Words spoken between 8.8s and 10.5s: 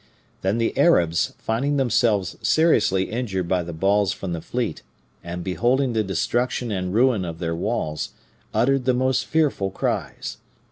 the most fearful cries.